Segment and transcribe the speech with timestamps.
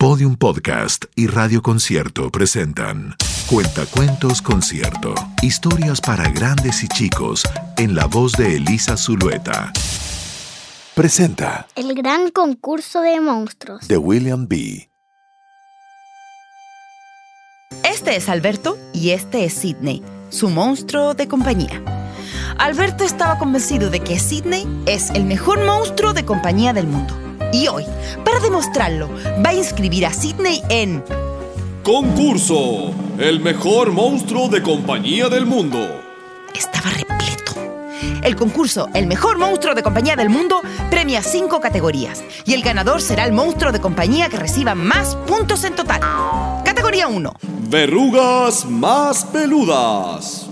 [0.00, 3.16] Podium Podcast y Radio Concierto presentan
[3.46, 5.12] Cuentacuentos Concierto.
[5.42, 7.42] Historias para grandes y chicos
[7.76, 9.70] en la voz de Elisa Zulueta.
[10.94, 13.88] Presenta El gran concurso de monstruos.
[13.88, 14.88] de William B.
[17.84, 21.84] Este es Alberto y este es Sidney, su monstruo de compañía.
[22.56, 27.29] Alberto estaba convencido de que Sidney es el mejor monstruo de compañía del mundo.
[27.52, 27.84] Y hoy,
[28.24, 29.08] para demostrarlo,
[29.44, 31.02] va a inscribir a Sidney en
[31.82, 32.94] Concurso.
[33.18, 35.78] El mejor monstruo de compañía del mundo.
[36.54, 37.54] Estaba repleto.
[38.22, 40.60] El concurso El mejor monstruo de compañía del mundo
[40.90, 45.64] premia cinco categorías y el ganador será el monstruo de compañía que reciba más puntos
[45.64, 46.00] en total.
[46.64, 47.32] Categoría 1.
[47.68, 50.49] Verrugas más peludas.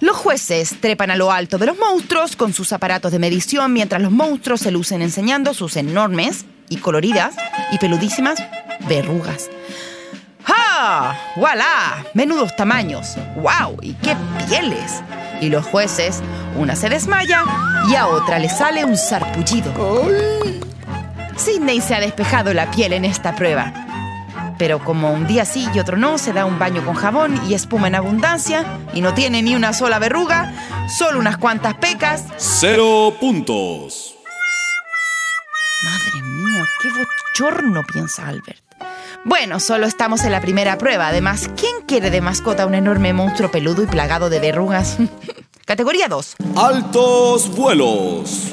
[0.00, 4.00] Los jueces trepan a lo alto de los monstruos con sus aparatos de medición mientras
[4.00, 7.34] los monstruos se lucen enseñando sus enormes y coloridas
[7.70, 8.42] y peludísimas
[8.88, 9.50] verrugas.
[10.46, 11.14] ¡Ah!
[11.36, 12.06] ¡Voilà!
[12.14, 13.16] Menudos tamaños.
[13.36, 13.76] ¡Wow!
[13.82, 14.16] ¡Y qué
[14.48, 15.02] pieles!
[15.42, 16.22] Y los jueces,
[16.56, 17.44] una se desmaya
[17.90, 19.70] y a otra le sale un sarpullido.
[21.36, 23.89] Sidney se ha despejado la piel en esta prueba.
[24.60, 27.54] Pero como un día sí y otro no, se da un baño con jabón y
[27.54, 30.52] espuma en abundancia y no tiene ni una sola verruga,
[30.98, 32.26] solo unas cuantas pecas.
[32.36, 34.16] Cero puntos.
[35.82, 38.60] Madre mía, qué bochorno, piensa Albert.
[39.24, 41.08] Bueno, solo estamos en la primera prueba.
[41.08, 44.98] Además, ¿quién quiere de mascota un enorme monstruo peludo y plagado de verrugas?
[45.64, 46.36] Categoría 2.
[46.56, 48.52] Altos vuelos.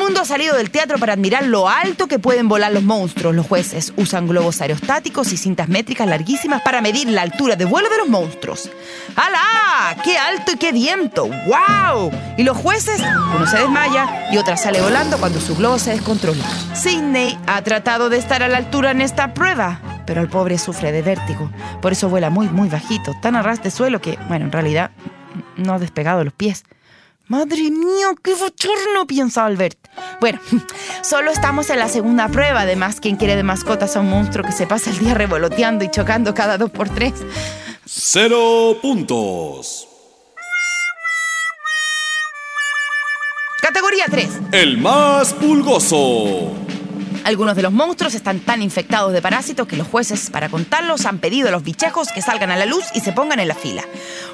[0.00, 3.34] Mundo ha salido del teatro para admirar lo alto que pueden volar los monstruos.
[3.34, 7.90] Los jueces usan globos aerostáticos y cintas métricas larguísimas para medir la altura de vuelo
[7.90, 8.70] de los monstruos.
[9.14, 10.02] ¡Hala!
[10.02, 11.26] ¡Qué alto y qué viento!
[11.26, 12.10] ¡Wow!
[12.38, 13.02] Y los jueces,
[13.36, 16.44] uno se desmaya y otra sale volando cuando su globo se descontrola.
[16.74, 20.92] Sidney ha tratado de estar a la altura en esta prueba, pero el pobre sufre
[20.92, 21.50] de vértigo.
[21.82, 24.92] Por eso vuela muy, muy bajito, tan a ras de suelo que, bueno, en realidad
[25.56, 26.64] no ha despegado los pies.
[27.30, 29.78] Madre mía, qué bochorno, piensa Albert.
[30.20, 30.40] Bueno,
[31.02, 32.62] solo estamos en la segunda prueba.
[32.62, 35.90] Además, quien quiere de mascotas a un monstruo que se pasa el día revoloteando y
[35.92, 37.12] chocando cada dos por tres?
[37.86, 39.86] Cero puntos.
[43.62, 44.28] Categoría 3.
[44.50, 46.50] El más pulgoso.
[47.30, 51.18] Algunos de los monstruos están tan infectados de parásitos que los jueces, para contarlos, han
[51.18, 53.84] pedido a los bichejos que salgan a la luz y se pongan en la fila.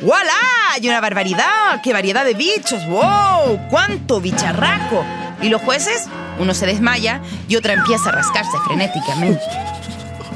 [0.00, 0.32] ¡Voilà!
[0.72, 1.80] ¡Hay una barbaridad!
[1.84, 2.84] ¡Qué variedad de bichos!
[2.88, 3.68] ¡Wow!
[3.70, 5.04] ¡Cuánto bicharraco!
[5.40, 6.08] Y los jueces,
[6.40, 9.40] uno se desmaya y otra empieza a rascarse frenéticamente.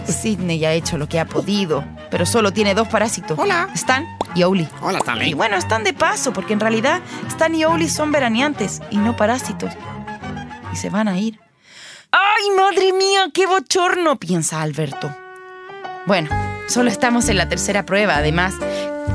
[0.06, 3.36] Sidney ha hecho lo que ha podido, pero solo tiene dos parásitos.
[3.36, 3.68] Hola.
[3.74, 4.68] Stan y Owly.
[4.80, 5.34] Hola, Y Stanley.
[5.34, 9.72] bueno, están de paso, porque en realidad Stan y Owly son veraneantes y no parásitos.
[10.72, 11.43] Y se van a ir.
[12.36, 14.16] ¡Ay, madre mía, qué bochorno!
[14.16, 15.14] piensa Alberto.
[16.06, 16.30] Bueno,
[16.68, 18.16] solo estamos en la tercera prueba.
[18.16, 18.54] Además,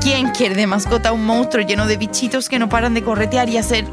[0.00, 3.58] ¿quién quiere de mascota un monstruo lleno de bichitos que no paran de corretear y
[3.58, 3.84] hacer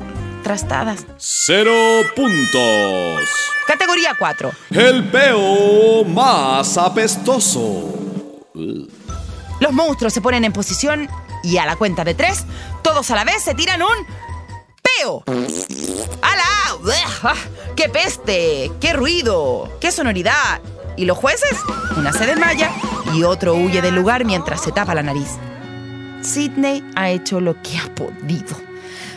[0.44, 1.06] trastadas?
[1.18, 1.74] Cero
[2.16, 3.22] puntos.
[3.68, 4.52] Categoría 4.
[4.72, 7.94] El peo más apestoso.
[9.60, 11.10] Los monstruos se ponen en posición
[11.44, 12.46] y a la cuenta de tres,
[12.82, 14.27] todos a la vez se tiran un
[16.22, 16.44] ¡Hala!
[16.84, 17.36] ¡Uah!
[17.76, 18.72] ¡Qué peste!
[18.80, 19.72] ¡Qué ruido!
[19.80, 20.60] ¡Qué sonoridad!
[20.96, 21.60] ¿Y los jueces?
[21.96, 22.72] Una se desmaya
[23.14, 25.38] y otro huye del lugar mientras se tapa la nariz.
[26.22, 28.58] Sidney ha hecho lo que ha podido.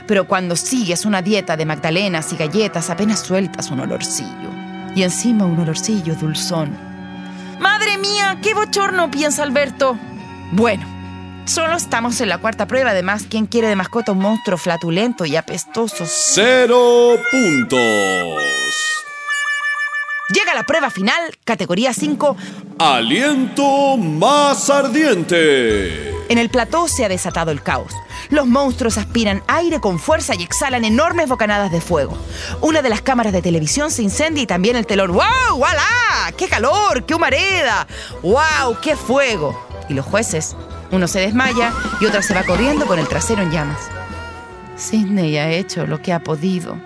[0.06, 4.50] Pero cuando sigues una dieta de magdalenas y galletas apenas sueltas un olorcillo.
[4.94, 6.76] Y encima un olorcillo dulzón.
[7.58, 8.38] ¡Madre mía!
[8.42, 9.10] ¡Qué bochorno!
[9.10, 9.98] piensa Alberto.
[10.52, 10.86] Bueno,
[11.50, 12.90] solo estamos en la cuarta prueba.
[12.90, 16.04] Además, ¿quién quiere de mascota un monstruo flatulento y apestoso?
[16.06, 18.40] Cero puntos.
[20.32, 22.36] Llega la prueba final, categoría 5.
[22.78, 26.10] Aliento más ardiente.
[26.28, 27.92] En el plató se ha desatado el caos.
[28.28, 32.16] Los monstruos aspiran aire con fuerza y exhalan enormes bocanadas de fuego.
[32.60, 35.10] Una de las cámaras de televisión se incendia y también el telón.
[35.10, 35.56] ¡Wow!
[35.56, 36.32] ¡Voilà!
[36.36, 37.04] ¡Qué calor!
[37.04, 37.88] ¡Qué humareda!
[38.22, 38.78] ¡Wow!
[38.80, 39.66] ¡Qué fuego!
[39.88, 40.54] Y los jueces,
[40.90, 43.88] uno se desmaya y otro se va corriendo con el trasero en llamas.
[44.76, 46.78] Sidney ha hecho lo que ha podido,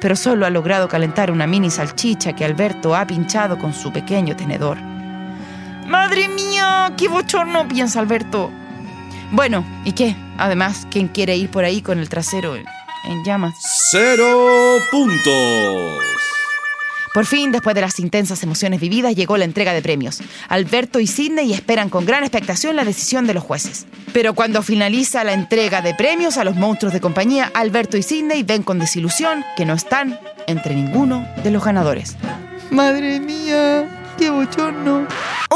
[0.00, 4.34] pero solo ha logrado calentar una mini salchicha que Alberto ha pinchado con su pequeño
[4.36, 4.78] tenedor.
[5.86, 6.92] ¡Madre mía!
[6.96, 7.68] ¡Qué bochorno!
[7.68, 8.50] piensa Alberto.
[9.30, 10.16] Bueno, ¿y qué?
[10.38, 12.64] Además, ¿quién quiere ir por ahí con el trasero en
[13.24, 13.54] llamas?
[13.90, 16.23] Cero puntos.
[17.14, 20.20] Por fin, después de las intensas emociones vividas, llegó la entrega de premios.
[20.48, 23.86] Alberto y Sidney esperan con gran expectación la decisión de los jueces.
[24.12, 28.42] Pero cuando finaliza la entrega de premios a los monstruos de compañía, Alberto y Sidney
[28.42, 30.18] ven con desilusión que no están
[30.48, 32.16] entre ninguno de los ganadores.
[32.72, 35.06] Madre mía, qué bochorno.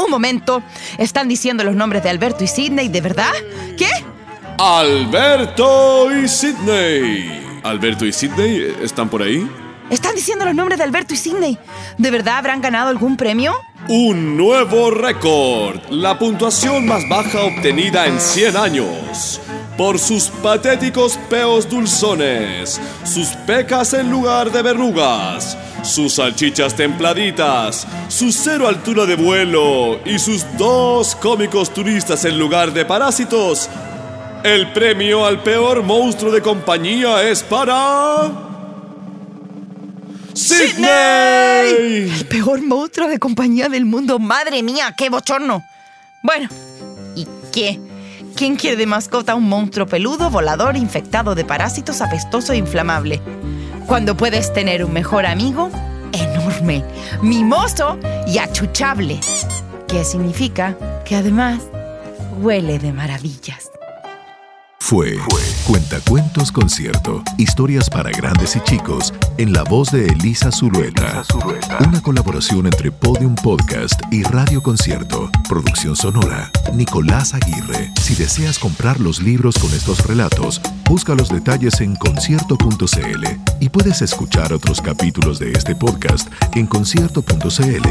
[0.01, 0.63] Un momento.
[0.97, 3.33] ¿Están diciendo los nombres de Alberto y Sidney, de verdad?
[3.77, 3.89] ¿Qué?
[4.57, 7.59] Alberto y Sidney.
[7.63, 9.45] Alberto y Sidney están por ahí.
[9.89, 11.57] ¿Están diciendo los nombres de Alberto y Sidney?
[11.97, 13.55] ¿De verdad habrán ganado algún premio?
[13.87, 15.79] Un nuevo récord.
[15.89, 19.41] La puntuación más baja obtenida en 100 años.
[19.77, 28.31] Por sus patéticos peos dulzones, sus pecas en lugar de verrugas, sus salchichas templaditas, su
[28.31, 33.69] cero altura de vuelo y sus dos cómicos turistas en lugar de parásitos.
[34.43, 38.49] El premio al peor monstruo de compañía es para...
[40.39, 42.11] ¡Sidney!
[42.19, 44.19] El peor monstruo de compañía del mundo.
[44.19, 45.63] Madre mía, qué bochorno.
[46.23, 46.49] Bueno,
[47.15, 47.79] ¿y qué?
[48.35, 53.21] ¿Quién quiere de mascota un monstruo peludo, volador, infectado de parásitos, apestoso e inflamable?
[53.85, 55.69] Cuando puedes tener un mejor amigo
[56.13, 56.83] enorme,
[57.21, 59.19] mimoso y achuchable.
[59.87, 61.59] ¿Qué significa que además
[62.39, 63.69] huele de maravillas.
[64.79, 65.17] Fue
[65.67, 67.21] Cuentacuentos Concierto.
[67.37, 71.23] Historias para grandes y chicos en la voz de Elisa Zulueta.
[71.87, 75.31] Una colaboración entre Podium Podcast y Radio Concierto.
[75.47, 76.51] Producción sonora.
[76.73, 77.89] Nicolás Aguirre.
[78.01, 80.59] Si deseas comprar los libros con estos relatos,
[80.89, 83.25] busca los detalles en concierto.cl
[83.61, 87.87] y puedes escuchar otros capítulos de este podcast en concierto.cl,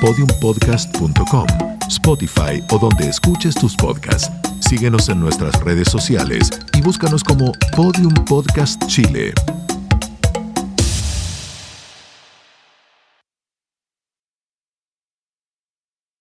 [0.00, 1.46] podiumpodcast.com,
[1.88, 4.30] Spotify o donde escuches tus podcasts.
[4.60, 9.34] Síguenos en nuestras redes sociales y búscanos como Podium Podcast Chile.